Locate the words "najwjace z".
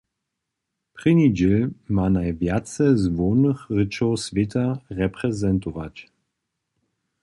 2.15-3.03